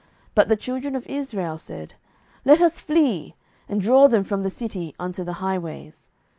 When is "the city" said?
4.41-4.95